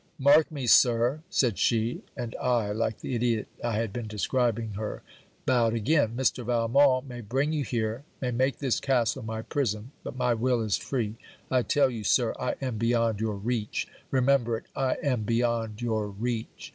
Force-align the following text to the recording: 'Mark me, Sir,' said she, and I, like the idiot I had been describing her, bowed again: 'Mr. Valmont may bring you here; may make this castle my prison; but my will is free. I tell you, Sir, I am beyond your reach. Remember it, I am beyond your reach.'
'Mark 0.17 0.51
me, 0.51 0.65
Sir,' 0.65 1.21
said 1.29 1.59
she, 1.59 2.01
and 2.17 2.35
I, 2.41 2.71
like 2.71 3.01
the 3.01 3.13
idiot 3.13 3.47
I 3.63 3.73
had 3.75 3.93
been 3.93 4.07
describing 4.07 4.71
her, 4.71 5.03
bowed 5.45 5.75
again: 5.75 6.15
'Mr. 6.17 6.43
Valmont 6.43 7.07
may 7.07 7.21
bring 7.21 7.53
you 7.53 7.63
here; 7.63 8.03
may 8.19 8.31
make 8.31 8.57
this 8.57 8.79
castle 8.79 9.21
my 9.21 9.43
prison; 9.43 9.91
but 10.03 10.17
my 10.17 10.33
will 10.33 10.61
is 10.61 10.75
free. 10.75 11.17
I 11.51 11.61
tell 11.61 11.91
you, 11.91 12.03
Sir, 12.03 12.33
I 12.39 12.55
am 12.63 12.79
beyond 12.79 13.19
your 13.19 13.35
reach. 13.35 13.87
Remember 14.09 14.57
it, 14.57 14.65
I 14.75 14.97
am 15.03 15.21
beyond 15.21 15.83
your 15.83 16.07
reach.' 16.07 16.69